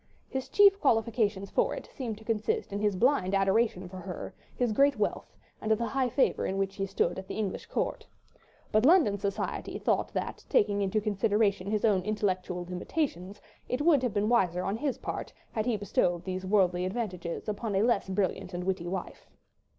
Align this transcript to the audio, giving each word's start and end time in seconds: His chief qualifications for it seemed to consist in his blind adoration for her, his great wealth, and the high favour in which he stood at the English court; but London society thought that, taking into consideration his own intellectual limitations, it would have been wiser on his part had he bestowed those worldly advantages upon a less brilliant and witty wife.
His 0.27 0.49
chief 0.49 0.79
qualifications 0.79 1.51
for 1.51 1.75
it 1.75 1.87
seemed 1.93 2.17
to 2.17 2.23
consist 2.23 2.73
in 2.73 2.79
his 2.79 2.95
blind 2.95 3.35
adoration 3.35 3.87
for 3.87 3.97
her, 3.97 4.33
his 4.55 4.71
great 4.71 4.97
wealth, 4.97 5.37
and 5.61 5.69
the 5.71 5.85
high 5.85 6.09
favour 6.09 6.43
in 6.47 6.57
which 6.57 6.73
he 6.77 6.87
stood 6.87 7.19
at 7.19 7.27
the 7.27 7.37
English 7.37 7.67
court; 7.67 8.07
but 8.71 8.83
London 8.83 9.19
society 9.19 9.77
thought 9.77 10.11
that, 10.13 10.43
taking 10.49 10.81
into 10.81 10.99
consideration 10.99 11.67
his 11.69 11.85
own 11.85 12.01
intellectual 12.01 12.65
limitations, 12.67 13.39
it 13.69 13.81
would 13.83 14.01
have 14.01 14.15
been 14.15 14.27
wiser 14.27 14.63
on 14.63 14.75
his 14.77 14.97
part 14.97 15.31
had 15.51 15.67
he 15.67 15.77
bestowed 15.77 16.25
those 16.25 16.47
worldly 16.47 16.83
advantages 16.83 17.47
upon 17.47 17.75
a 17.75 17.83
less 17.83 18.09
brilliant 18.09 18.55
and 18.55 18.63
witty 18.63 18.87
wife. 18.87 19.27